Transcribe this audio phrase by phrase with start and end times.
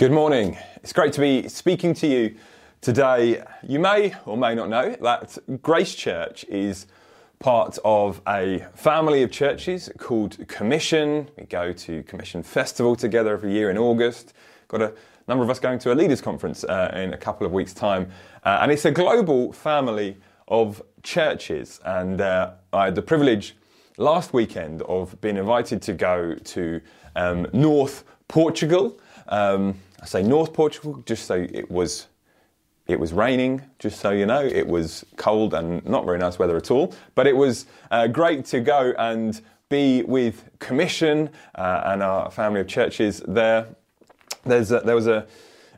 [0.00, 0.56] Good morning.
[0.76, 2.34] It's great to be speaking to you
[2.80, 3.44] today.
[3.62, 6.86] You may or may not know that Grace Church is
[7.38, 11.28] part of a family of churches called Commission.
[11.36, 14.32] We go to Commission Festival together every year in August.
[14.68, 14.94] Got a
[15.28, 18.10] number of us going to a leaders conference uh, in a couple of weeks' time.
[18.42, 20.16] Uh, and it's a global family
[20.48, 21.78] of churches.
[21.84, 23.54] And uh, I had the privilege
[23.98, 26.80] last weekend of being invited to go to
[27.16, 28.98] um, North Portugal.
[29.28, 32.06] Um, I say North Portugal just so it was
[32.86, 34.40] it was raining, just so you know.
[34.44, 36.92] It was cold and not very nice weather at all.
[37.14, 42.60] But it was uh, great to go and be with Commission uh, and our family
[42.60, 43.68] of churches there.
[44.44, 45.26] There's a, there was a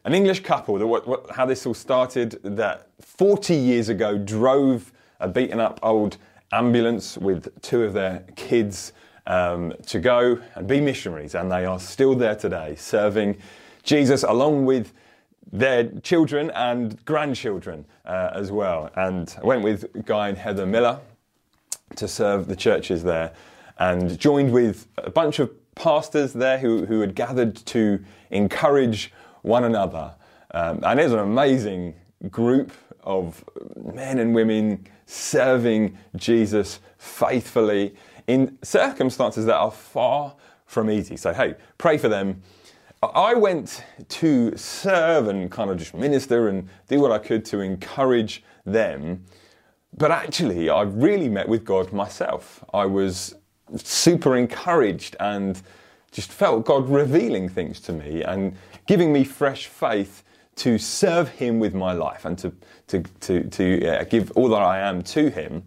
[0.04, 4.92] an English couple that what, what, how this all started that 40 years ago drove
[5.20, 6.16] a beaten up old
[6.50, 8.92] ambulance with two of their kids
[9.26, 13.36] um, to go and be missionaries, and they are still there today serving
[13.82, 14.92] Jesus along with
[15.52, 18.90] their children and grandchildren uh, as well.
[18.96, 21.00] And I went with Guy and Heather Miller
[21.96, 23.32] to serve the churches there
[23.78, 29.64] and joined with a bunch of pastors there who, who had gathered to encourage one
[29.64, 30.14] another.
[30.52, 31.94] Um, and it was an amazing
[32.30, 33.44] group of
[33.76, 37.94] men and women serving Jesus faithfully
[38.26, 40.34] in circumstances that are far
[40.66, 41.16] from easy.
[41.16, 42.42] So, hey, pray for them
[43.02, 47.60] I went to serve and kind of just minister and do what I could to
[47.60, 49.24] encourage them.
[49.96, 52.64] But actually, I really met with God myself.
[52.72, 53.34] I was
[53.76, 55.60] super encouraged and
[56.12, 60.22] just felt God revealing things to me and giving me fresh faith
[60.56, 62.52] to serve Him with my life and to,
[62.88, 65.64] to, to, to uh, give all that I am to Him.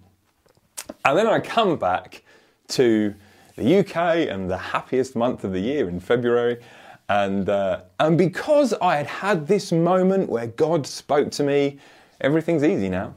[1.04, 2.24] And then I come back
[2.70, 3.14] to
[3.56, 6.60] the UK and the happiest month of the year in February.
[7.08, 11.80] And, uh, and because I had had this moment where God spoke to me,
[12.22, 13.14] everything's easy now.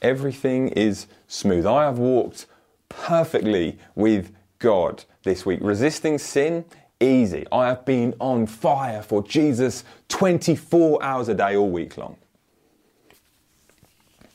[0.00, 1.66] Everything is smooth.
[1.66, 2.46] I have walked
[2.88, 5.58] perfectly with God this week.
[5.60, 6.64] Resisting sin,
[7.00, 7.46] easy.
[7.52, 12.16] I have been on fire for Jesus 24 hours a day all week long.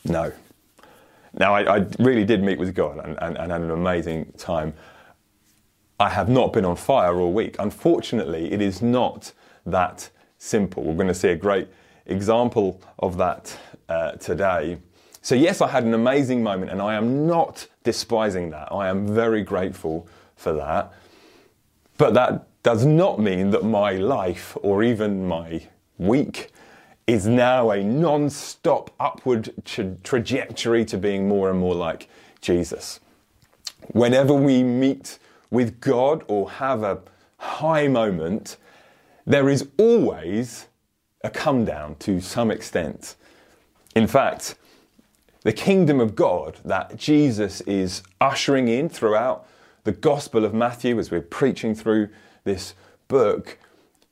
[0.05, 0.31] No.
[1.33, 4.73] Now, I, I really did meet with God and, and, and had an amazing time.
[6.03, 7.55] I have not been on fire all week.
[7.59, 9.31] Unfortunately, it is not
[9.65, 10.83] that simple.
[10.83, 11.69] We're going to see a great
[12.07, 14.79] example of that uh, today.
[15.21, 18.69] So, yes, I had an amazing moment, and I am not despising that.
[18.69, 20.05] I am very grateful
[20.35, 20.91] for that.
[21.97, 26.49] But that does not mean that my life or even my week
[27.07, 32.09] is now a non stop upward tra- trajectory to being more and more like
[32.41, 32.99] Jesus.
[33.93, 35.17] Whenever we meet
[35.53, 36.99] with God or have a
[37.37, 38.57] high moment,
[39.25, 40.65] there is always
[41.23, 43.15] a come down to some extent.
[43.95, 44.55] In fact,
[45.43, 49.47] the kingdom of God that Jesus is ushering in throughout
[49.83, 52.09] the Gospel of Matthew as we're preaching through
[52.45, 52.73] this
[53.07, 53.59] book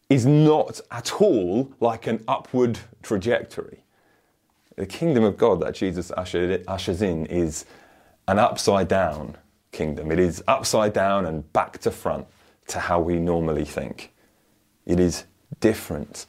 [0.10, 3.84] is not at all like an upward trajectory.
[4.76, 7.66] The kingdom of God that Jesus ushers in is
[8.28, 9.38] an upside down
[9.72, 10.12] kingdom.
[10.12, 12.28] It is upside down and back to front
[12.68, 14.14] to how we normally think.
[14.86, 15.26] It is
[15.60, 16.26] different.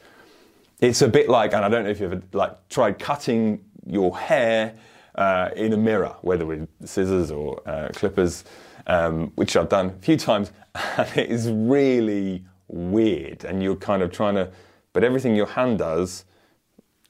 [0.79, 4.17] It's a bit like, and I don't know if you've ever like tried cutting your
[4.17, 4.75] hair
[5.15, 8.43] uh, in a mirror, whether with scissors or uh, clippers,
[8.87, 10.51] um, which I've done a few times,
[10.97, 13.45] and it is really weird.
[13.45, 14.51] And you're kind of trying to,
[14.91, 16.25] but everything your hand does,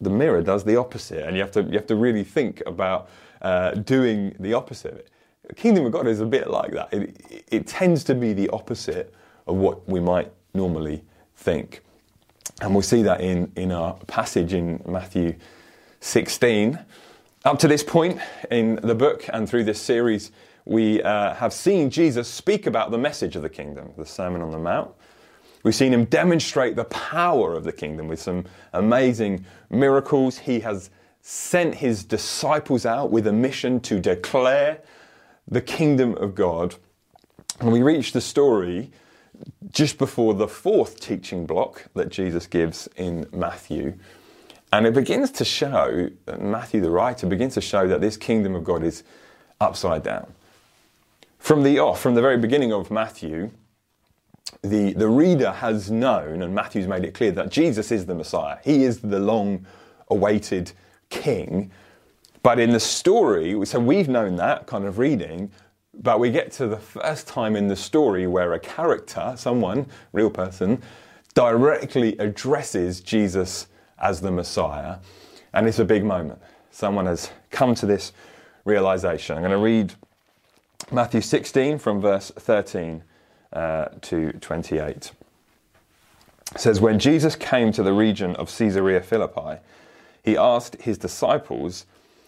[0.01, 3.09] the mirror does the opposite, and you have to you have to really think about
[3.41, 5.09] uh, doing the opposite of it.
[5.47, 6.93] The kingdom of God is a bit like that.
[6.93, 9.13] It, it, tends to be the opposite
[9.45, 11.03] of what we might normally
[11.35, 11.81] think.
[12.61, 15.35] And we'll see that in, in our passage in Matthew
[15.99, 16.79] 16.
[17.43, 18.21] Up to this point
[18.51, 20.31] in the book and through this series,
[20.63, 24.51] we uh, have seen Jesus speak about the message of the kingdom, the Sermon on
[24.51, 24.91] the Mount.
[25.63, 30.37] We've seen him demonstrate the power of the kingdom with some amazing miracles.
[30.37, 30.89] He has
[31.21, 34.79] sent his disciples out with a mission to declare
[35.47, 36.75] the kingdom of God.
[37.59, 38.91] And we reach the story
[39.71, 43.97] just before the fourth teaching block that Jesus gives in Matthew.
[44.71, 46.09] And it begins to show,
[46.39, 49.03] Matthew the writer begins to show that this kingdom of God is
[49.61, 50.33] upside down.
[51.37, 53.51] From the off, from the very beginning of Matthew,
[54.61, 58.57] the, the reader has known, and Matthew's made it clear, that Jesus is the Messiah.
[58.63, 59.65] He is the long
[60.09, 60.71] awaited
[61.09, 61.71] king
[62.43, 65.51] but in the story, so we've known that kind of reading,
[65.93, 70.29] but we get to the first time in the story where a character, someone, real
[70.29, 70.81] person,
[71.33, 73.67] directly addresses Jesus
[73.97, 74.97] as the Messiah,
[75.53, 76.41] and it's a big moment.
[76.71, 78.11] Someone has come to this
[78.65, 79.37] realization.
[79.37, 79.93] I'm going to read
[80.91, 83.03] Matthew 16 from verse 13
[83.53, 84.81] uh, to 28.
[84.89, 85.11] It
[86.57, 89.61] says, When Jesus came to the region of Caesarea Philippi,
[90.23, 91.85] he asked his disciples,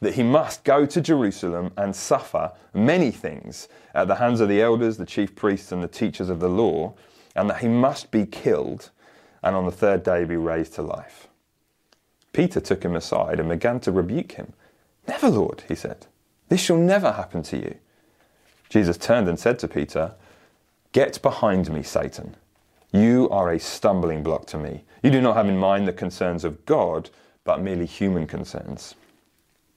[0.00, 4.62] that he must go to Jerusalem and suffer many things at the hands of the
[4.62, 6.94] elders, the chief priests, and the teachers of the law,
[7.34, 8.90] and that he must be killed
[9.42, 11.28] and on the third day be raised to life.
[12.32, 14.52] Peter took him aside and began to rebuke him.
[15.06, 16.06] Never, Lord, he said.
[16.48, 17.76] This shall never happen to you.
[18.68, 20.14] Jesus turned and said to Peter,
[20.92, 22.36] Get behind me, Satan.
[22.92, 24.84] You are a stumbling block to me.
[25.02, 27.10] You do not have in mind the concerns of God,
[27.44, 28.94] but merely human concerns.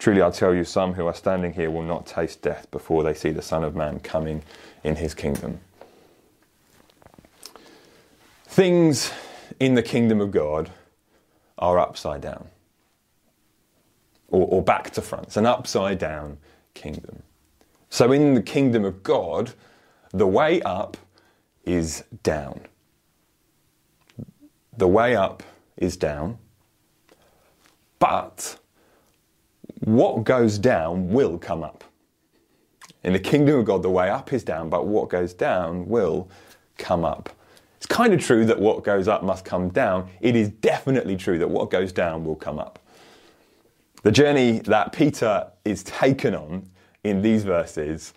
[0.00, 3.12] Truly, I tell you, some who are standing here will not taste death before they
[3.12, 4.42] see the Son of Man coming
[4.82, 5.60] in his kingdom.
[8.46, 9.12] Things
[9.60, 10.70] in the kingdom of God
[11.58, 12.48] are upside down,
[14.28, 15.26] or, or back to front.
[15.26, 16.38] It's an upside down
[16.72, 17.22] kingdom.
[17.90, 19.52] So, in the kingdom of God,
[20.12, 20.96] the way up
[21.66, 22.62] is down.
[24.74, 25.42] The way up
[25.76, 26.38] is down.
[27.98, 28.59] But
[29.80, 31.84] what goes down will come up.
[33.02, 36.28] In the kingdom of God, the way up is down, but what goes down will
[36.76, 37.30] come up.
[37.78, 40.10] It's kind of true that what goes up must come down.
[40.20, 42.78] It is definitely true that what goes down will come up.
[44.02, 46.68] The journey that Peter is taken on
[47.04, 48.12] in these verses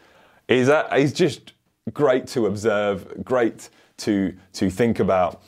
[0.50, 1.54] is, uh, is just
[1.94, 5.42] great to observe, great to, to think about.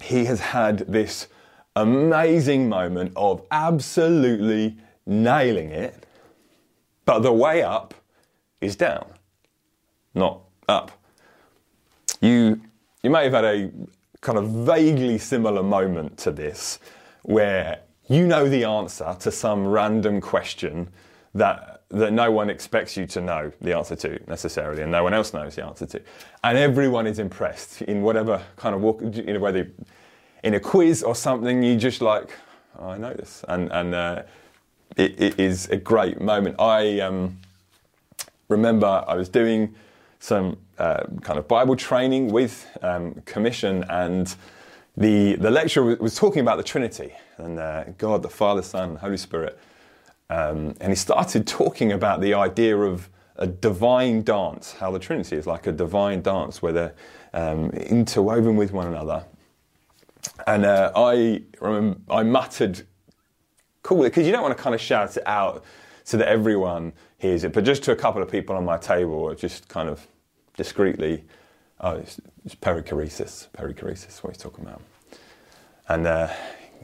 [0.00, 1.26] He has had this
[1.74, 6.06] amazing moment of absolutely nailing it,
[7.04, 7.94] but the way up
[8.60, 9.06] is down,
[10.14, 10.90] not up.
[12.20, 12.60] You,
[13.02, 13.70] you may have had a
[14.20, 16.78] kind of vaguely similar moment to this
[17.22, 20.88] where you know the answer to some random question
[21.34, 25.14] that that no one expects you to know the answer to necessarily, and no one
[25.14, 26.02] else knows the answer to.
[26.42, 29.70] And everyone is impressed in whatever kind of walk, you know, whether
[30.42, 32.30] in a quiz or something, you just like,
[32.78, 34.22] oh, I know this, and and uh,
[34.96, 36.60] it, it is a great moment.
[36.60, 37.38] I um,
[38.48, 39.74] remember I was doing
[40.18, 44.34] some uh, kind of Bible training with um, Commission, and
[44.96, 49.16] the the lecturer was talking about the Trinity and uh, God, the Father, Son, Holy
[49.16, 49.58] Spirit
[50.30, 55.36] um, and he started talking about the idea of a divine dance, how the Trinity
[55.36, 56.94] is like a divine dance where they're
[57.32, 59.24] um, interwoven with one another.
[60.46, 62.86] And uh, I remember, I muttered,
[63.84, 65.62] cool, because you don't want to kind of shout it out
[66.02, 69.32] so that everyone hears it, but just to a couple of people on my table,
[69.34, 70.04] just kind of
[70.56, 71.24] discreetly,
[71.80, 74.82] oh, it's, it's perichoresis, perichoresis, what he's talking about.
[75.88, 76.28] And uh,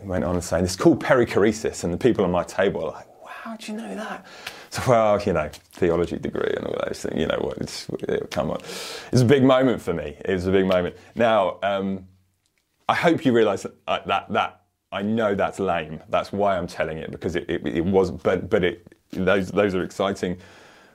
[0.00, 2.92] he went on and saying, it's called perichoresis, and the people on my table are
[2.92, 4.26] like, how do you know that?
[4.68, 7.88] So, well, you know, theology degree and all those things, you know what, it's,
[8.30, 8.60] come on.
[9.10, 10.16] It's a big moment for me.
[10.24, 10.96] It was a big moment.
[11.14, 12.06] Now, um,
[12.88, 14.59] I hope you realise that, uh, that, that,
[14.92, 16.00] I know that's lame.
[16.08, 19.74] That's why I'm telling it, because it, it, it was, but, but it, those, those
[19.74, 20.38] are exciting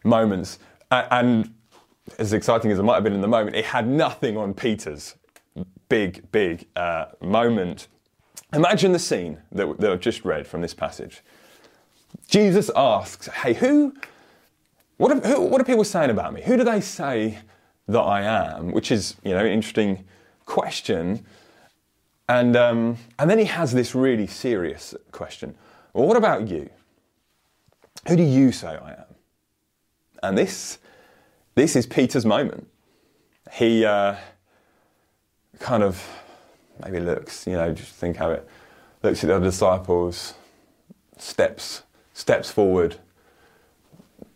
[0.04, 0.60] moments.
[0.92, 1.54] And
[2.20, 5.16] as exciting as it might have been in the moment, it had nothing on Peter's
[5.90, 7.88] big, big uh, moment.
[8.54, 11.22] Imagine the scene that, that I've just read from this passage.
[12.28, 13.94] Jesus asks, Hey, who,
[14.98, 16.42] what are, who, what are people saying about me?
[16.42, 17.40] Who do they say
[17.88, 18.72] that I am?
[18.72, 20.06] Which is, you know, an interesting
[20.46, 21.26] question.
[22.28, 25.56] And, um, and then he has this really serious question.
[25.94, 26.70] Well, what about you?
[28.08, 29.16] Who do you say I am?
[30.24, 30.80] And this,
[31.54, 32.68] this is Peter's moment.
[33.54, 34.16] He uh,
[35.60, 36.04] kind of
[36.84, 38.48] maybe looks, you know, just think how it
[39.04, 40.34] looks at the other disciples,
[41.18, 42.96] steps, steps forward,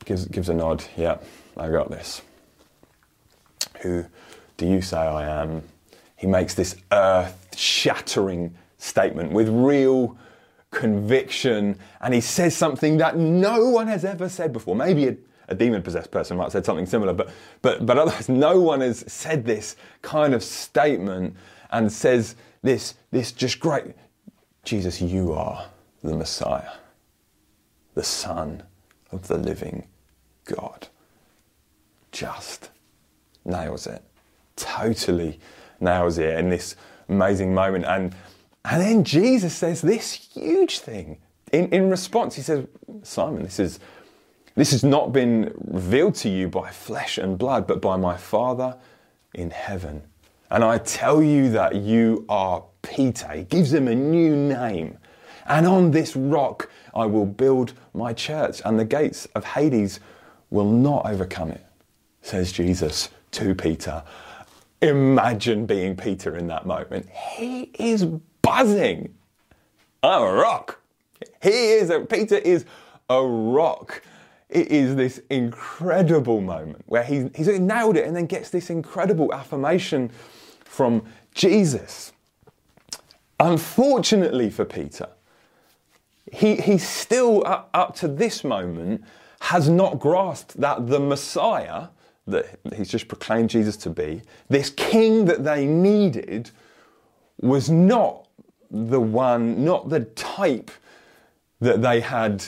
[0.06, 0.84] gives, gives a nod.
[0.96, 1.18] Yeah,
[1.58, 2.22] I got this.
[3.82, 4.06] Who
[4.58, 5.64] do you say I am?
[6.16, 10.18] He makes this earth shattering statement with real
[10.72, 14.76] conviction, and he says something that no one has ever said before.
[14.76, 17.30] Maybe a, a demon possessed person might have said something similar, but,
[17.62, 21.36] but, but otherwise, no one has said this kind of statement
[21.72, 23.96] and says this, this just great
[24.64, 25.68] Jesus, you are
[26.04, 26.74] the Messiah,
[27.96, 28.62] the Son
[29.12, 29.88] of the living
[30.46, 30.88] God.
[32.12, 32.70] Just
[33.46, 34.04] nails it.
[34.56, 35.40] Totally
[35.80, 36.76] nails it in this
[37.10, 37.86] amazing moment.
[37.86, 38.16] And,
[38.66, 41.18] and then Jesus says this huge thing.
[41.52, 42.66] In, in response, he says,
[43.04, 43.80] Simon, this is
[44.56, 48.76] this has not been revealed to you by flesh and blood, but by my Father
[49.34, 50.02] in heaven.
[50.52, 53.32] And I tell you that you are Peter.
[53.32, 54.98] He gives him a new name.
[55.46, 60.02] And on this rock I will build my church, and the gates of Hades
[60.50, 61.66] will not overcome it,
[62.22, 64.04] says Jesus to Peter.
[64.82, 67.10] Imagine being Peter in that moment.
[67.10, 68.06] He is
[68.42, 69.14] buzzing.
[70.02, 70.80] I'm a rock.
[71.42, 72.66] He is a, Peter is
[73.10, 74.02] a rock.
[74.50, 79.34] It is this incredible moment where he, he's nailed it and then gets this incredible
[79.34, 80.12] affirmation
[80.64, 81.04] from
[81.36, 82.14] Jesus.
[83.40, 85.10] Unfortunately for Peter,
[86.32, 89.04] he, he still, up, up to this moment,
[89.42, 91.88] has not grasped that the Messiah,
[92.32, 96.52] that he's just proclaimed Jesus to be, this king that they needed,
[97.42, 98.28] was not
[98.72, 100.72] the one, not the type
[101.60, 102.44] that they had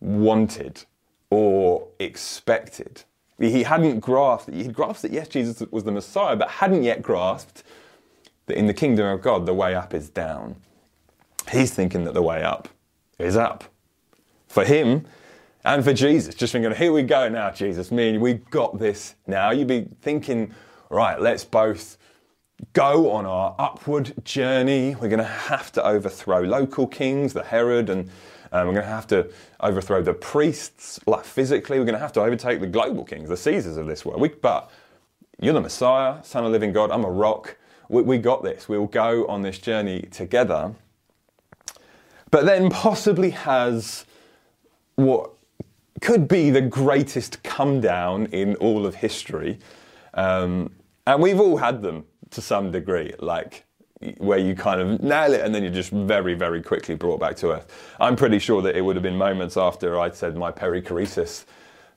[0.00, 0.84] wanted
[1.30, 3.02] or expected.
[3.38, 7.62] He hadn't grasped, he'd grasped that yes, Jesus was the Messiah, but hadn't yet grasped
[8.46, 10.56] that in the kingdom of God, the way up is down.
[11.50, 12.68] He's thinking that the way up
[13.18, 13.64] is up.
[14.48, 15.06] For him
[15.74, 18.78] and for Jesus, just thinking, here we go now, Jesus, me and you, we've got
[18.78, 19.50] this now.
[19.50, 20.54] You'd be thinking,
[20.88, 21.98] right, let's both
[22.72, 24.94] go on our upward journey.
[24.94, 28.08] We're going to have to overthrow local kings, the Herod, and
[28.50, 31.78] um, we're going to have to overthrow the priests, like physically.
[31.78, 34.22] We're going to have to overtake the global kings, the Caesars of this world.
[34.22, 34.70] We, but
[35.38, 36.90] you're the Messiah, Son of living God.
[36.90, 37.58] I'm a rock
[37.88, 38.68] we, we got this.
[38.68, 40.74] We'll go on this journey together.
[42.30, 44.04] But then possibly has
[44.96, 45.30] what
[46.00, 49.58] could be the greatest come down in all of history.
[50.14, 50.70] Um,
[51.06, 53.64] and we've all had them to some degree, like
[54.18, 57.36] where you kind of nail it and then you're just very, very quickly brought back
[57.36, 57.94] to earth.
[57.98, 61.44] I'm pretty sure that it would have been moments after I'd said my perichoresis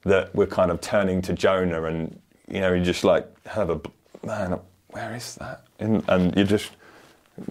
[0.03, 3.79] that we're kind of turning to Jonah and, you know, you just like have a,
[4.25, 5.63] man, where is that?
[5.79, 6.71] And, and you're just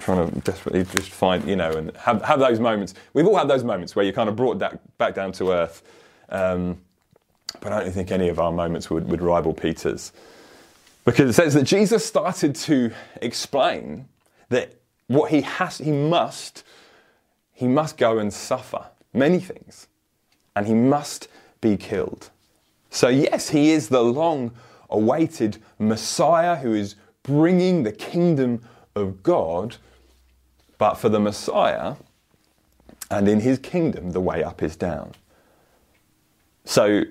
[0.00, 2.94] trying to desperately just find, you know, and have, have those moments.
[3.12, 5.82] We've all had those moments where you're kind of brought that back down to earth.
[6.30, 6.78] Um,
[7.60, 10.12] but I don't think any of our moments would, would rival Peter's.
[11.04, 14.06] Because it says that Jesus started to explain
[14.48, 14.74] that
[15.08, 16.62] what he has, he must,
[17.52, 19.88] he must go and suffer many things.
[20.54, 21.28] And he must
[21.60, 22.30] be killed.
[22.90, 24.52] So, yes, he is the long
[24.88, 28.62] awaited Messiah who is bringing the kingdom
[28.94, 29.76] of God,
[30.78, 31.94] but for the Messiah
[33.10, 35.12] and in his kingdom, the way up is down.
[36.70, 37.02] So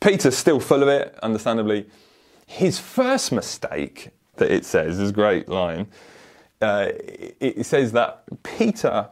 [0.00, 1.86] Peter's still full of it, understandably.
[2.44, 5.86] His first mistake that it says is a great line.
[6.60, 6.88] Uh,
[7.38, 9.06] it says that Peter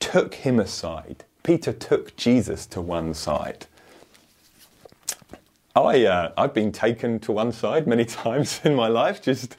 [0.00, 1.22] took him aside.
[1.44, 3.66] Peter took Jesus to one side.
[5.76, 9.22] I, uh, I've been taken to one side many times in my life.
[9.22, 9.54] Just,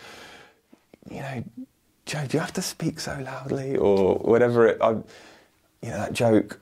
[1.10, 1.46] you know,
[2.06, 4.68] Joe, do you have to speak so loudly or whatever?
[4.68, 6.60] It, I, you know, that joke.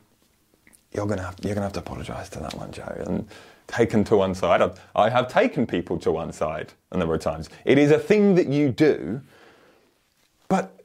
[0.94, 3.04] You're gonna have, you're gonna have to apologise to that one, Joe.
[3.06, 3.28] And
[3.68, 4.62] taken to one side.
[4.62, 7.50] I've, I have taken people to one side a number of times.
[7.66, 9.22] It is a thing that you do,
[10.48, 10.84] but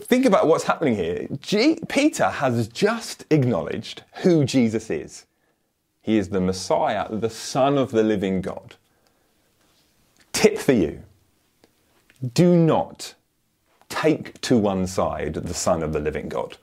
[0.00, 1.26] think about what's happening here.
[1.40, 5.26] G- Peter has just acknowledged who Jesus is.
[6.00, 8.76] He is the Messiah, the Son of the living God.
[10.32, 11.02] Tip for you
[12.34, 13.14] do not
[13.88, 16.56] take to one side the Son of the living God.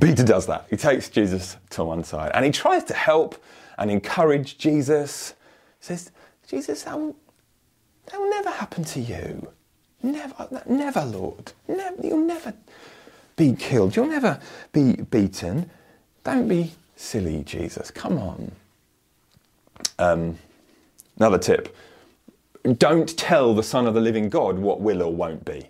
[0.00, 0.66] Peter does that.
[0.70, 3.42] He takes Jesus to one side and he tries to help
[3.78, 5.34] and encourage Jesus.
[5.80, 6.10] He says,
[6.46, 7.16] Jesus, that will,
[8.06, 9.50] that will never happen to you.
[10.02, 11.52] Never, never, Lord.
[11.66, 12.54] Never, you'll never
[13.36, 13.96] be killed.
[13.96, 14.40] You'll never
[14.72, 15.70] be beaten.
[16.22, 17.90] Don't be silly, Jesus.
[17.90, 18.52] Come on.
[19.98, 20.38] Um,
[21.16, 21.74] another tip
[22.76, 25.68] don't tell the Son of the living God what will or won't be.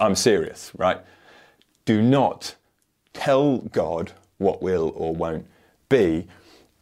[0.00, 1.00] I'm serious, right?
[1.84, 2.54] Do not
[3.16, 5.46] tell God what will or won't
[5.88, 6.26] be.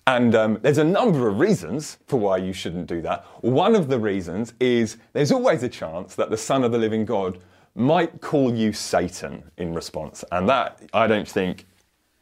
[0.07, 3.25] And um, there's a number of reasons for why you shouldn't do that.
[3.41, 7.05] One of the reasons is there's always a chance that the Son of the living
[7.05, 7.39] God
[7.75, 10.25] might call you Satan in response.
[10.31, 11.67] And that, I don't think,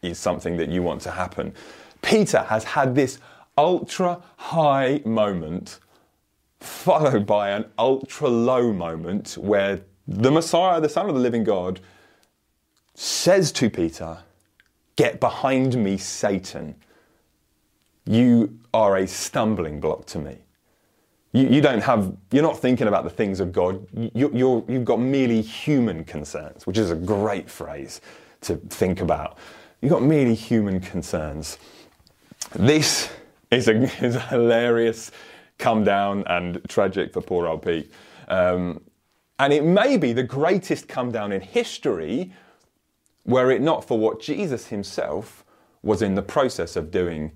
[0.02, 1.54] is something that you want to happen.
[2.02, 3.19] Peter has had this
[3.59, 5.81] ultra high moment
[6.61, 11.81] followed by an ultra low moment where the Messiah, the Son of the living God,
[12.95, 14.19] says to Peter,
[14.97, 16.75] Get behind me, Satan.
[18.05, 20.39] You are a stumbling block to me.
[21.33, 23.87] You, you don't have, you're not thinking about the things of God.
[23.95, 28.01] You, you're, you've got merely human concerns, which is a great phrase
[28.43, 29.39] to think about.
[29.81, 31.59] You've got merely human concerns.
[32.55, 33.11] This
[33.51, 35.11] is a, is a hilarious
[35.59, 37.91] come down and tragic for poor old Pete.
[38.29, 38.83] Um,
[39.39, 42.33] and it may be the greatest come down in history
[43.25, 45.45] were it not for what Jesus himself
[45.83, 47.33] was in the process of doing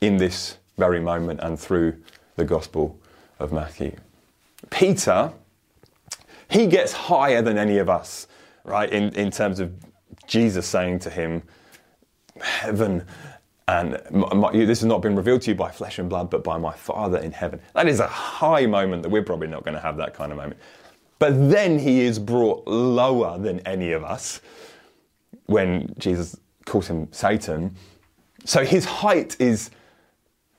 [0.00, 1.96] in this very moment and through
[2.36, 2.98] the Gospel
[3.38, 3.96] of Matthew.
[4.70, 5.32] Peter,
[6.48, 8.26] he gets higher than any of us,
[8.64, 9.72] right, in, in terms of
[10.26, 11.42] Jesus saying to him,
[12.40, 13.04] Heaven
[13.70, 16.58] and my, this has not been revealed to you by flesh and blood, but by
[16.58, 17.60] my Father in heaven.
[17.74, 20.38] That is a high moment that we're probably not going to have that kind of
[20.38, 20.58] moment.
[21.20, 24.40] But then he is brought lower than any of us
[25.50, 27.74] when Jesus calls him Satan.
[28.44, 29.70] So his height is,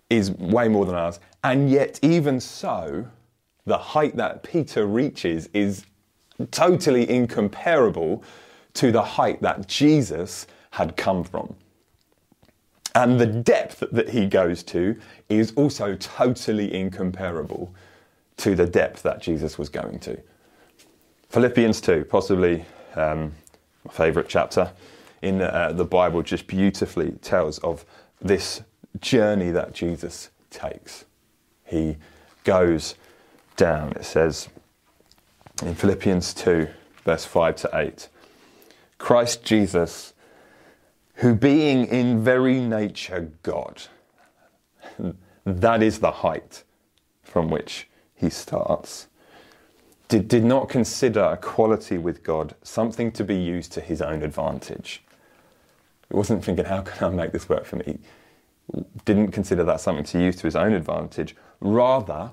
[0.10, 1.22] is way more than ours.
[1.46, 3.08] And yet, even so,
[3.66, 5.86] the height that Peter reaches is
[6.52, 8.22] totally incomparable
[8.74, 11.56] to the height that Jesus had come from.
[12.94, 15.00] And the depth that he goes to
[15.30, 17.74] is also totally incomparable
[18.38, 20.20] to the depth that Jesus was going to.
[21.30, 23.32] Philippians 2, possibly um,
[23.86, 24.72] my favourite chapter
[25.22, 27.86] in uh, the Bible, just beautifully tells of
[28.22, 28.62] this
[29.00, 31.06] journey that Jesus takes.
[31.64, 31.98] He
[32.44, 32.96] goes
[33.56, 34.50] down, it says
[35.64, 36.68] in Philippians 2,
[37.04, 38.10] verse 5 to 8
[38.98, 40.14] Christ Jesus
[41.22, 43.84] who being in very nature God,
[45.46, 46.64] that is the height
[47.24, 49.08] from which he starts,
[50.12, 55.02] did, did not consider equality with God something to be used to his own advantage.
[56.10, 57.98] He wasn't thinking, how can I make this work for me?
[59.06, 61.34] Didn't consider that something to use to his own advantage.
[61.62, 62.32] Rather,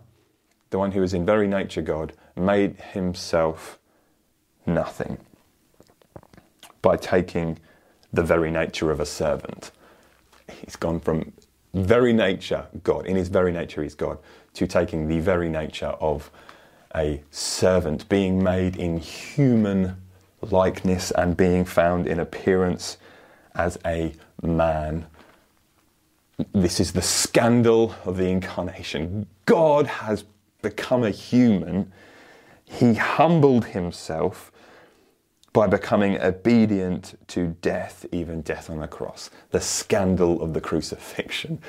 [0.71, 3.79] the one who is in very nature God made himself
[4.67, 5.19] nothing
[6.83, 7.61] by taking
[8.13, 9.71] the very nature of a servant.
[10.51, 11.33] He's gone from
[11.75, 14.19] very nature, God, in his very nature, he's God,
[14.55, 16.33] to taking the very nature of
[16.95, 19.97] a servant, being made in human
[20.41, 22.99] likeness and being found in appearance
[23.55, 25.07] as a man.
[26.53, 29.27] This is the scandal of the incarnation.
[29.45, 30.25] God has
[30.63, 31.93] become a human.
[32.65, 34.53] He humbled himself
[35.53, 39.31] by becoming obedient to death, even death on a cross.
[39.51, 41.61] The scandal of the crucifixion.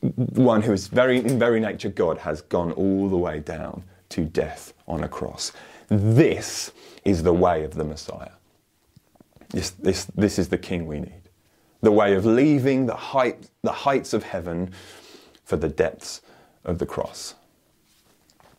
[0.00, 4.24] One who is very, in very nature God has gone all the way down to
[4.24, 5.50] death on a cross.
[5.88, 6.70] This
[7.04, 8.30] is the way of the Messiah.
[9.50, 11.28] This, this, this is the King we need.
[11.82, 14.70] The way of leaving the, height, the heights of heaven
[15.44, 16.22] for the depths
[16.64, 17.34] of the cross.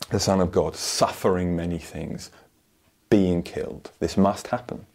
[0.10, 2.32] The Son of God suffering many things,
[3.10, 3.92] being killed.
[4.00, 4.86] This must happen.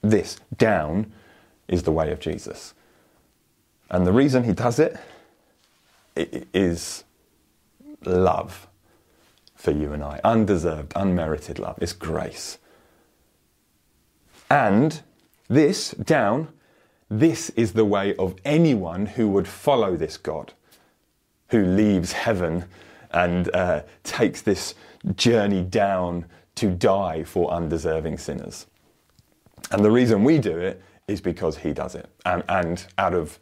[0.00, 1.12] This, down,
[1.66, 2.72] is the way of Jesus.
[3.90, 4.96] And the reason he does it
[6.54, 7.02] is
[8.04, 8.68] love
[9.60, 10.20] for you and I.
[10.24, 11.78] Undeserved, unmerited love.
[11.80, 12.58] It's grace.
[14.48, 15.02] And
[15.48, 16.48] this, down,
[17.10, 20.54] this is the way of anyone who would follow this God,
[21.48, 22.64] who leaves heaven
[23.10, 24.74] and uh, takes this
[25.14, 28.66] journey down to die for undeserving sinners.
[29.70, 33.38] And the reason we do it is because he does it, and, and out of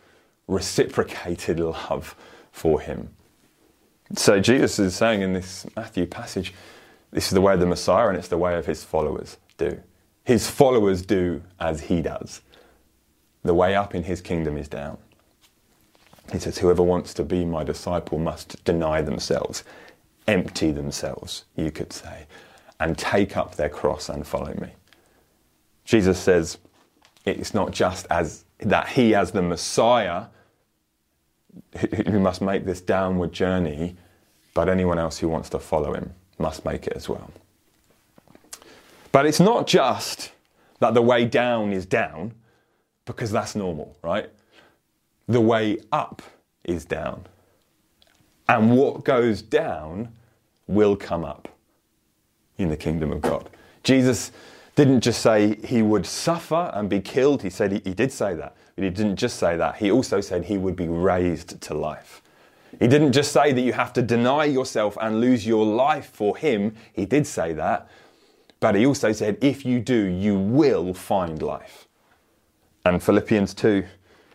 [0.48, 2.16] reciprocated love
[2.50, 3.10] for him.
[4.14, 6.54] So Jesus is saying in this Matthew passage,
[7.10, 9.80] this is the way of the Messiah, and it's the way of his followers do.
[10.24, 12.42] His followers do as he does.
[13.42, 14.98] The way up in his kingdom is down.
[16.32, 19.64] He says, Whoever wants to be my disciple must deny themselves,
[20.26, 22.26] empty themselves, you could say,
[22.78, 24.68] and take up their cross and follow me.
[25.84, 26.58] Jesus says,
[27.24, 30.26] It's not just as that he, as the Messiah,
[32.06, 33.96] who must make this downward journey,
[34.54, 37.30] but anyone else who wants to follow him must make it as well.
[39.12, 40.32] But it's not just
[40.80, 42.34] that the way down is down,
[43.04, 44.30] because that's normal, right?
[45.26, 46.22] The way up
[46.64, 47.24] is down.
[48.48, 50.12] And what goes down
[50.66, 51.48] will come up
[52.58, 53.48] in the kingdom of God.
[53.82, 54.32] Jesus
[54.76, 58.34] didn't just say he would suffer and be killed, he said he, he, did say
[58.34, 59.74] that, but he didn't just say that.
[59.78, 62.22] He also said he would be raised to life.
[62.78, 66.36] He didn't just say that you have to deny yourself and lose your life for
[66.36, 67.88] him, he did say that,
[68.60, 71.88] but he also said if you do, you will find life.
[72.84, 73.84] And Philippians 2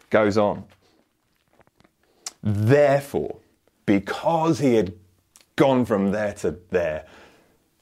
[0.09, 0.65] goes on.
[2.43, 3.37] Therefore,
[3.85, 4.91] because he had
[5.55, 7.05] gone from there to there,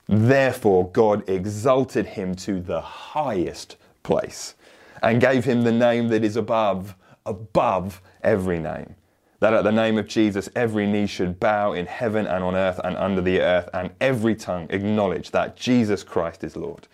[0.08, 4.54] Therefore, God exalted him to the highest place
[5.02, 8.96] and gave him the name that is above, above every name.
[9.40, 12.80] That at the name of Jesus, every knee should bow in heaven and on earth
[12.84, 16.88] and under the earth, and every tongue acknowledge that Jesus Christ is Lord,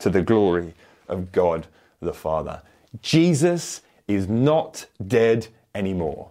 [0.00, 0.74] to the glory
[1.08, 1.66] of God
[2.00, 2.60] the Father.
[3.00, 6.30] Jesus is not dead anymore.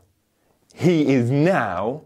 [0.73, 2.03] He is now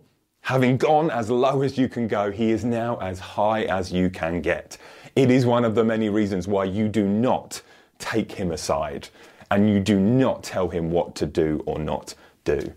[0.50, 4.10] Having gone as low as you can go, he is now as high as you
[4.10, 4.80] can get.
[5.16, 7.62] It is one of the many reasons why you do not
[8.00, 9.10] take him aside
[9.52, 12.74] and you do not tell him what to do or not do.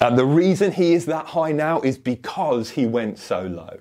[0.00, 3.80] And the reason he is that high now is because he went so low.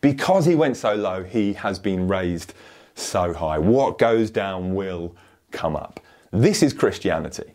[0.00, 2.54] Because he went so low, he has been raised
[2.94, 3.58] so high.
[3.58, 5.16] What goes down will
[5.50, 6.00] come up.
[6.30, 7.54] This is Christianity.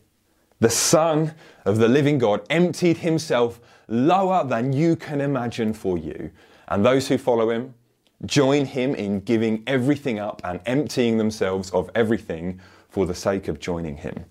[0.60, 1.34] The Son
[1.66, 6.32] of the living God emptied himself lower than you can imagine for you.
[6.68, 7.74] And those who follow him
[8.26, 12.60] join him in giving everything up and emptying themselves of everything
[12.90, 14.26] for the sake of joining him.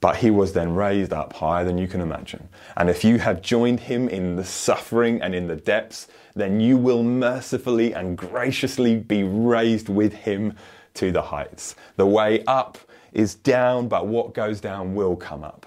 [0.00, 2.48] But he was then raised up higher than you can imagine.
[2.76, 6.76] And if you have joined him in the suffering and in the depths, then you
[6.76, 10.56] will mercifully and graciously be raised with him
[10.94, 11.76] to the heights.
[11.96, 12.78] The way up
[13.12, 15.66] is down, but what goes down will come up.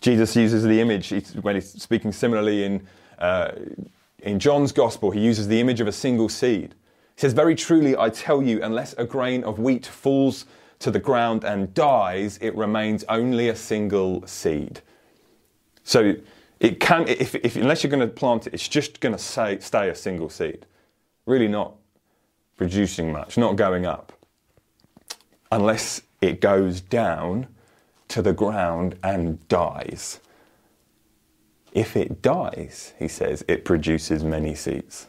[0.00, 1.10] Jesus uses the image
[1.42, 2.86] when he's speaking similarly in,
[3.18, 3.50] uh,
[4.22, 6.74] in John's Gospel, he uses the image of a single seed.
[7.16, 10.46] He says, Very truly, I tell you, unless a grain of wheat falls
[10.80, 14.80] to the ground and dies, it remains only a single seed.
[15.84, 16.16] So
[16.58, 19.58] it can, if, if unless you're going to plant it, it's just going to stay,
[19.60, 20.66] stay a single seed.
[21.26, 21.74] Really not
[22.56, 24.12] producing much, not going up.
[25.52, 27.46] Unless it goes down
[28.08, 30.20] to the ground and dies.
[31.72, 35.06] If it dies, he says, it produces many seeds.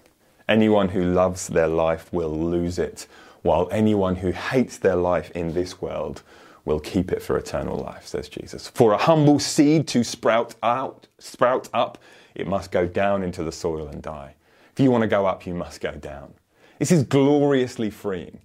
[0.47, 3.07] Anyone who loves their life will lose it,
[3.41, 6.21] while anyone who hates their life in this world
[6.65, 8.67] will keep it for eternal life, says Jesus.
[8.67, 11.97] For a humble seed to sprout out, sprout up,
[12.35, 14.35] it must go down into the soil and die.
[14.71, 16.33] If you want to go up, you must go down.
[16.77, 18.39] This is gloriously freeing.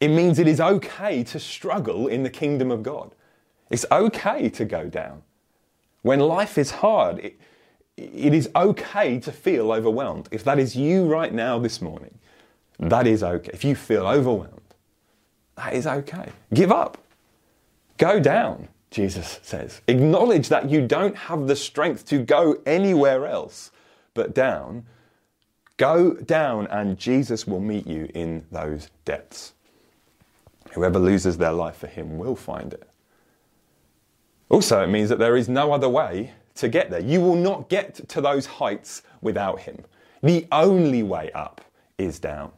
[0.00, 3.14] It means it is okay to struggle in the kingdom of God.
[3.70, 5.22] It's okay to go down.
[6.02, 7.40] When life is hard, it,
[7.96, 10.28] it is okay to feel overwhelmed.
[10.30, 12.18] If that is you right now this morning,
[12.78, 13.50] that is okay.
[13.52, 14.60] If you feel overwhelmed,
[15.56, 16.30] that is okay.
[16.52, 16.98] Give up.
[17.98, 19.80] Go down, Jesus says.
[19.86, 23.70] Acknowledge that you don't have the strength to go anywhere else
[24.14, 24.86] but down.
[25.76, 29.52] Go down, and Jesus will meet you in those depths.
[30.72, 32.88] Whoever loses their life for him will find it.
[34.52, 37.00] Also, it means that there is no other way to get there.
[37.00, 39.82] You will not get to those heights without Him.
[40.22, 41.62] The only way up
[41.96, 42.52] is down.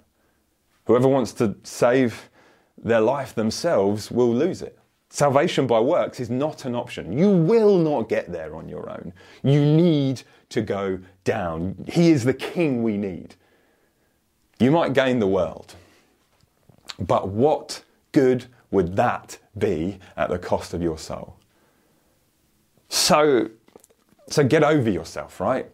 [0.86, 2.28] Whoever wants to save
[2.76, 4.76] their life themselves will lose it.
[5.08, 7.16] Salvation by works is not an option.
[7.16, 9.12] You will not get there on your own.
[9.44, 11.76] You need to go down.
[11.86, 13.36] He is the king we need.
[14.58, 15.76] You might gain the world,
[16.98, 21.36] but what good would that be at the cost of your soul?
[22.94, 23.50] So,
[24.28, 25.68] so get over yourself, right?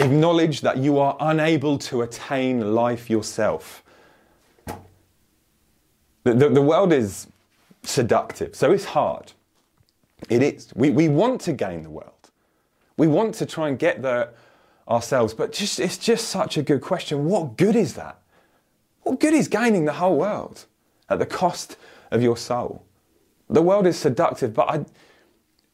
[0.00, 3.84] Acknowledge that you are unable to attain life yourself.
[6.24, 7.26] The, the, the, world is
[7.82, 9.32] seductive, so it's hard.
[10.30, 10.72] It is.
[10.74, 12.30] We, we want to gain the world.
[12.96, 14.30] We want to try and get there
[14.88, 17.26] ourselves, but just, it's just such a good question.
[17.26, 18.18] What good is that?
[19.02, 20.64] What good is gaining the whole world
[21.10, 21.76] at the cost
[22.10, 22.82] of your soul?
[23.50, 24.86] The world is seductive, but I,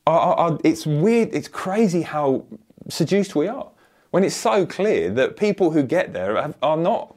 [0.07, 2.45] are, are, are, it's weird, it's crazy how
[2.88, 3.69] seduced we are
[4.11, 7.16] when it's so clear that people who get there have, are not,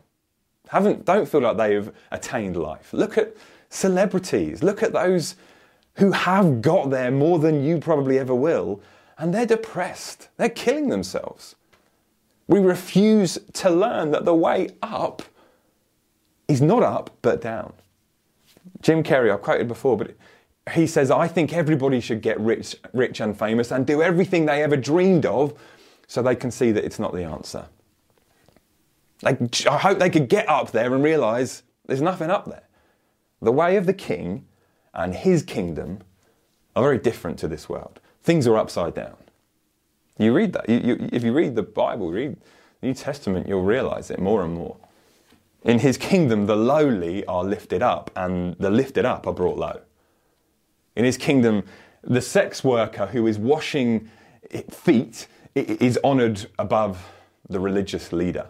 [0.69, 2.91] haven't, don't feel like they've attained life.
[2.91, 3.35] Look at
[3.69, 5.35] celebrities, look at those
[5.95, 8.81] who have got there more than you probably ever will,
[9.17, 11.55] and they're depressed, they're killing themselves.
[12.47, 15.21] We refuse to learn that the way up
[16.47, 17.73] is not up, but down.
[18.81, 20.15] Jim Carrey, I've quoted before, but
[20.71, 24.63] he says, I think everybody should get rich, rich and famous and do everything they
[24.63, 25.53] ever dreamed of
[26.07, 27.67] so they can see that it's not the answer.
[29.21, 32.63] Like, I hope they could get up there and realize there's nothing up there.
[33.41, 34.45] The way of the king
[34.93, 35.99] and his kingdom
[36.75, 37.99] are very different to this world.
[38.23, 39.15] Things are upside down.
[40.17, 40.67] You read that.
[40.69, 42.37] You, you, if you read the Bible, read
[42.81, 44.77] the New Testament, you'll realize it more and more.
[45.63, 49.81] In his kingdom, the lowly are lifted up, and the lifted up are brought low.
[50.99, 51.63] In his kingdom,
[52.03, 54.11] the sex worker who is washing
[54.69, 57.01] feet is honored above
[57.47, 58.47] the religious leader.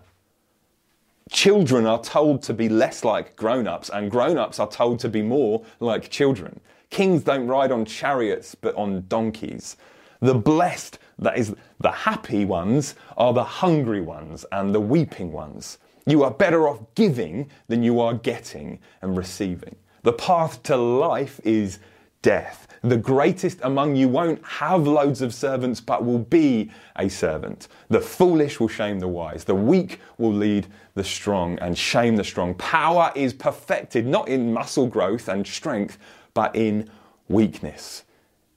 [1.30, 5.10] Children are told to be less like grown ups, and grown ups are told to
[5.10, 6.60] be more like children.
[6.90, 9.78] Kings don't ride on chariots, but on donkeys.
[10.20, 15.78] The blessed, that is, the happy ones, are the hungry ones and the weeping ones.
[16.08, 19.76] You are better off giving than you are getting and receiving.
[20.02, 21.78] The path to life is
[22.22, 22.68] death.
[22.82, 27.68] The greatest among you won't have loads of servants, but will be a servant.
[27.90, 29.44] The foolish will shame the wise.
[29.44, 32.54] The weak will lead the strong and shame the strong.
[32.56, 35.98] Power is perfected not in muscle growth and strength,
[36.34, 36.90] but in
[37.28, 38.04] weakness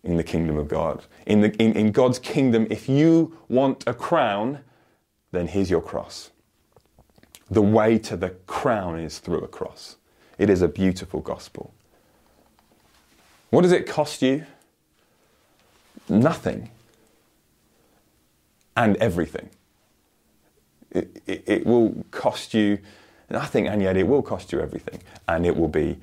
[0.05, 1.05] in the kingdom of God.
[1.27, 4.61] In, the, in, in God's kingdom, if you want a crown,
[5.31, 6.31] then here's your cross.
[7.51, 9.97] The way to the crown is through a cross.
[10.39, 11.75] It is a beautiful gospel.
[13.53, 14.47] What does it cost you?
[16.09, 16.71] Nothing.
[18.75, 19.51] And everything.
[20.91, 22.79] It, it, it, will cost you
[23.29, 25.03] nothing, and yet it will cost you everything.
[25.29, 25.99] And it will be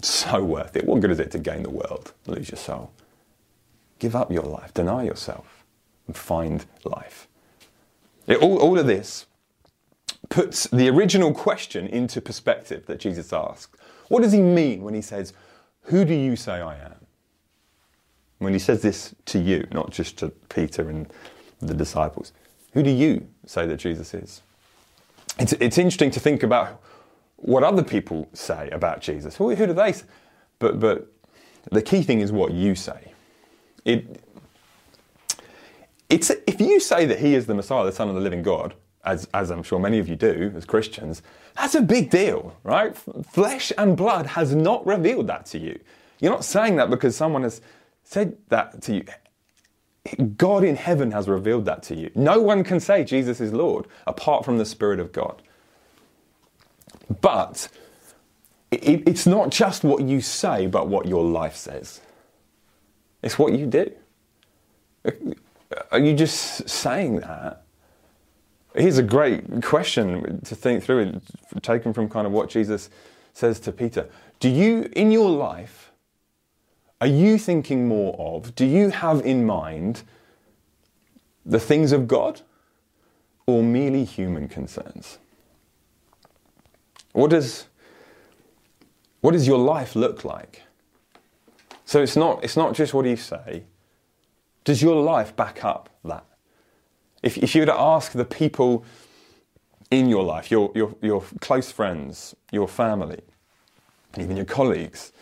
[0.00, 0.84] so worth it.
[0.84, 2.90] What good is it to gain the world, lose your soul?
[4.00, 5.64] Give up your life, deny yourself,
[6.08, 7.28] and find life.
[8.26, 9.26] It, all, all of this
[10.30, 13.76] puts the original question into perspective that Jesus asked.
[14.08, 15.32] What does he mean when he says,
[15.84, 16.94] who do you say I am?
[18.38, 21.12] When he says this to you, not just to Peter and
[21.60, 22.32] the disciples,
[22.72, 24.42] who do you say that Jesus is?
[25.38, 26.82] It's, it's interesting to think about
[27.36, 29.36] what other people say about Jesus.
[29.36, 30.06] Who, who do they say?
[30.58, 31.12] But, but
[31.70, 33.12] the key thing is what you say.
[33.84, 34.22] It,
[36.08, 38.74] it's, if you say that he is the Messiah, the Son of the living God,
[39.04, 41.22] as, as I'm sure many of you do as Christians,
[41.56, 42.96] that's a big deal, right?
[43.30, 45.78] Flesh and blood has not revealed that to you.
[46.20, 47.60] You're not saying that because someone has
[48.04, 49.04] said that to you.
[50.36, 52.10] God in heaven has revealed that to you.
[52.14, 55.42] No one can say Jesus is Lord apart from the Spirit of God.
[57.20, 57.68] But
[58.70, 62.00] it, it's not just what you say, but what your life says.
[63.22, 63.92] It's what you do.
[65.90, 67.61] Are you just saying that?
[68.74, 71.20] Here's a great question to think through,
[71.60, 72.88] taken from kind of what Jesus
[73.34, 74.08] says to Peter.
[74.40, 75.92] Do you, in your life,
[77.00, 80.02] are you thinking more of, do you have in mind
[81.44, 82.40] the things of God
[83.44, 85.18] or merely human concerns?
[87.12, 87.66] What does,
[89.20, 90.62] what does your life look like?
[91.84, 93.64] So it's not, it's not just what you say.
[94.64, 96.24] Does your life back up that?
[97.22, 98.84] If, if you were to ask the people
[99.90, 103.20] in your life, your, your, your close friends, your family,
[104.18, 105.12] even your colleagues,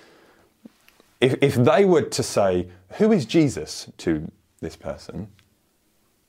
[1.21, 5.29] if, if they were to say, Who is Jesus to this person?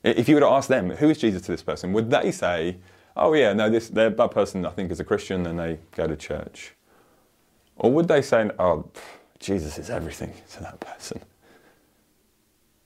[0.03, 1.93] If you were to ask them, Who is Jesus to this person?
[1.93, 2.77] Would they say,
[3.15, 6.15] Oh, yeah, no, this, that person I think is a Christian and they go to
[6.15, 6.73] church?
[7.77, 8.89] Or would they say, Oh,
[9.39, 11.21] Jesus is everything to that person?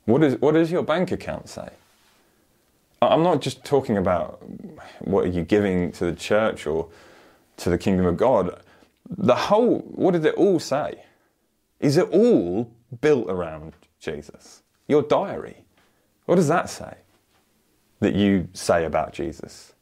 [0.05, 1.69] What, is, what does your bank account say?
[3.09, 4.41] I'm not just talking about
[4.99, 6.89] what are you giving to the church or
[7.57, 8.61] to the kingdom of God.
[9.09, 11.03] The whole, what did it all say?
[11.79, 14.63] Is it all built around Jesus?
[14.87, 15.65] Your diary,
[16.25, 16.95] what does that say
[17.99, 19.73] that you say about Jesus?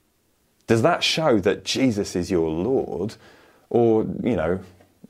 [0.67, 3.15] Does that show that Jesus is your Lord
[3.69, 4.59] or, you know,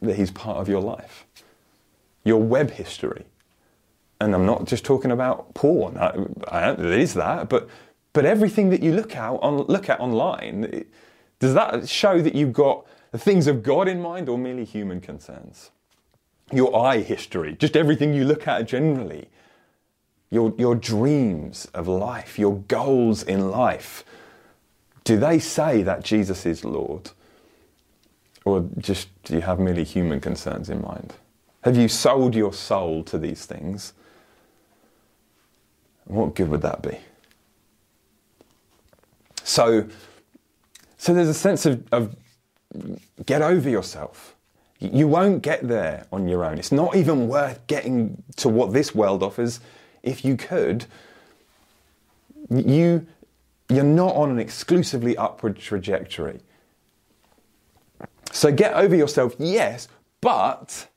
[0.01, 1.25] that he's part of your life?
[2.23, 3.25] Your web history.
[4.19, 5.97] And I'm not just talking about porn.
[5.97, 6.13] I,
[6.47, 7.67] I, it is that, but
[8.13, 10.85] but everything that you look at, on, look at online,
[11.39, 15.01] does that show that you've got the things of God in mind or merely human
[15.01, 15.71] concerns?
[16.51, 19.29] Your eye history, just everything you look at generally,
[20.29, 24.03] your, your dreams of life, your goals in life,
[25.03, 27.11] do they say that Jesus is Lord?
[28.45, 31.13] Or just do you have merely human concerns in mind?
[31.63, 33.93] Have you sold your soul to these things?
[36.05, 36.97] What good would that be?
[39.43, 39.87] So,
[40.97, 42.15] so there's a sense of, of
[43.25, 44.35] get over yourself.
[44.79, 46.57] You won't get there on your own.
[46.57, 49.59] It's not even worth getting to what this world offers.
[50.01, 50.85] If you could,
[52.49, 53.05] you,
[53.69, 56.41] you're not on an exclusively upward trajectory.
[58.31, 59.87] So get over yourself, yes,
[60.19, 60.87] but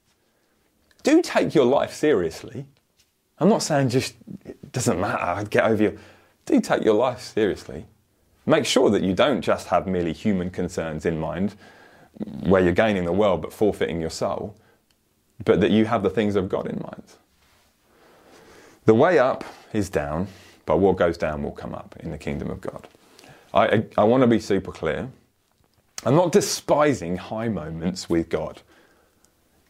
[1.02, 2.66] do take your life seriously.
[3.38, 5.98] I'm not saying just it doesn't matter, get over you.
[6.46, 7.86] Do take your life seriously.
[8.46, 11.56] Make sure that you don't just have merely human concerns in mind,
[12.44, 14.56] where you're gaining the world but forfeiting your soul,
[15.44, 17.02] but that you have the things of God in mind.
[18.84, 20.28] The way up is down,
[20.64, 22.88] but what goes down will come up in the kingdom of God.
[23.52, 25.10] I, I, I want to be super clear.
[26.04, 28.62] I'm not despising high moments with God.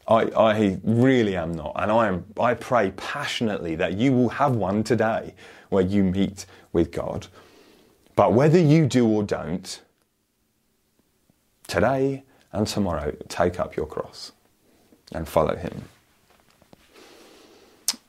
[0.06, 1.72] I, I really am not.
[1.76, 5.34] And I, am, I pray passionately that you will have one today
[5.70, 7.26] where you meet with God.
[8.16, 9.80] But whether you do or don't,
[11.68, 14.32] today and tomorrow, take up your cross
[15.12, 15.84] and follow Him.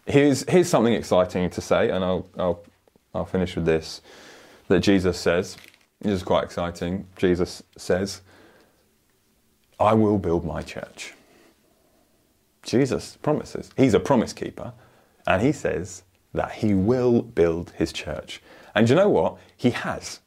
[0.06, 2.64] Here's, here's something exciting to say, and I'll, I'll,
[3.14, 4.02] I'll finish with this
[4.70, 5.58] that Jesus says.
[6.00, 7.08] This is quite exciting.
[7.18, 8.22] Jesus says,
[9.80, 11.14] I will build my church.
[12.64, 13.70] Jesus promises.
[13.76, 14.74] He's a promise keeper,
[15.26, 18.42] and he says that he will build his church.
[18.78, 19.38] And you know what?
[19.58, 20.20] He has.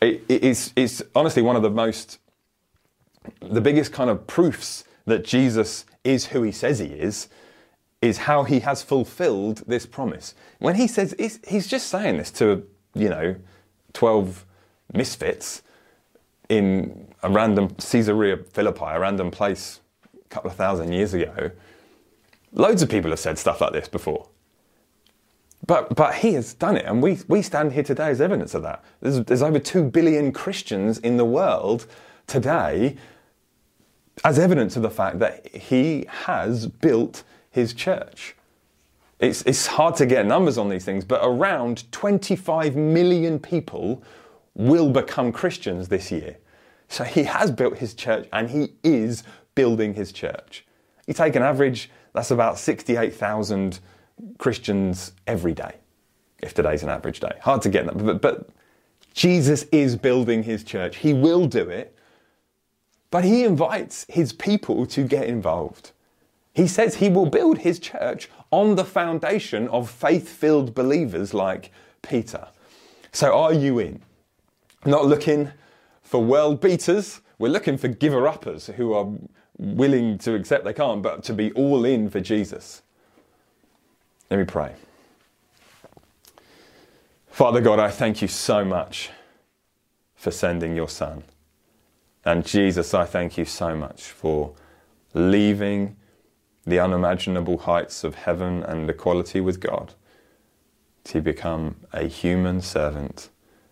[0.00, 2.20] It, it's, it's honestly one of the most,
[3.42, 7.28] the biggest kind of proofs that Jesus is who he says he is,
[8.00, 10.36] is how he has fulfilled this promise.
[10.60, 11.16] When he says,
[11.48, 13.34] he's just saying this to, you know,
[13.92, 14.46] 12
[14.92, 15.62] misfits
[16.48, 19.80] in a random Caesarea Philippi, a random place
[20.14, 21.50] a couple of thousand years ago.
[22.52, 24.28] Loads of people have said stuff like this before.
[25.66, 28.62] But, but he has done it, and we, we stand here today as evidence of
[28.62, 28.84] that.
[29.00, 31.86] There's, there's over 2 billion Christians in the world
[32.26, 32.96] today
[34.24, 38.34] as evidence of the fact that he has built his church.
[39.18, 44.02] It's, it's hard to get numbers on these things, but around 25 million people
[44.54, 46.36] will become Christians this year.
[46.88, 50.64] So he has built his church and he is building his church.
[51.06, 53.80] You take an average, that's about 68,000
[54.38, 55.74] Christians every day,
[56.42, 57.32] if today's an average day.
[57.42, 58.48] Hard to get that, but, but
[59.14, 60.96] Jesus is building his church.
[60.96, 61.96] He will do it,
[63.10, 65.92] but he invites his people to get involved.
[66.52, 71.70] He says he will build his church on the foundation of faith filled believers like
[72.02, 72.48] Peter.
[73.12, 74.02] So, are you in?
[74.84, 75.50] Not looking
[76.02, 79.08] for world beaters, we're looking for giver uppers who are
[79.58, 82.82] willing to accept they can't, but to be all in for Jesus.
[84.30, 84.74] Let me pray.
[87.30, 89.10] Father God, I thank you so much
[90.16, 91.22] for sending your Son.
[92.24, 94.54] And Jesus, I thank you so much for
[95.14, 95.96] leaving
[96.66, 99.94] the unimaginable heights of heaven and equality with God
[101.04, 103.30] to become a human servant,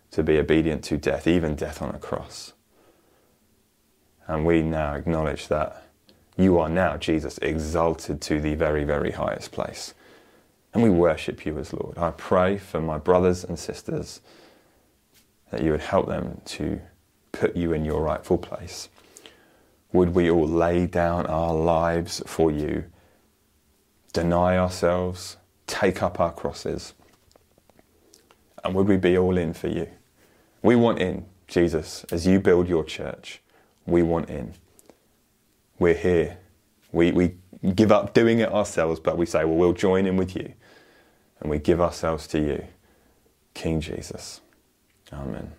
[0.09, 2.53] to be obedient to death, even death on a cross.
[4.25, 5.83] And we now acknowledge that
[6.35, 9.93] you are now, Jesus, exalted to the very, very highest place.
[10.77, 11.97] And we worship you as Lord.
[11.97, 14.21] I pray for my brothers and sisters
[15.49, 16.79] that you would help them to
[17.31, 18.87] put you in your rightful place.
[19.91, 22.83] Would we all lay down our lives for you,
[24.13, 26.93] deny ourselves, take up our crosses,
[28.63, 29.89] and would we be all in for you?
[30.61, 33.41] We want in, Jesus, as you build your church.
[33.87, 34.53] We want in.
[35.79, 36.37] We're here.
[36.91, 37.33] We, we
[37.73, 40.53] give up doing it ourselves, but we say, well, we'll join in with you.
[41.39, 42.65] And we give ourselves to you,
[43.53, 44.41] King Jesus.
[45.13, 45.53] Amen.